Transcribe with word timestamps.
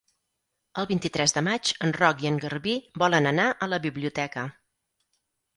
El 0.83 0.87
vint-i-tres 0.91 1.35
de 1.35 1.43
maig 1.49 1.73
en 1.87 1.93
Roc 1.99 2.25
i 2.25 2.29
en 2.31 2.41
Garbí 2.45 2.73
volen 3.05 3.33
anar 3.33 3.47
a 3.67 3.71
la 3.75 3.81
biblioteca. 3.85 4.51